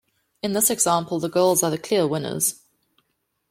In 0.41 0.53
this 0.53 0.71
example, 0.71 1.19
the 1.19 1.29
girls 1.29 1.61
are 1.61 1.69
the 1.69 1.77
clear 1.77 2.07
winners. 2.07 2.63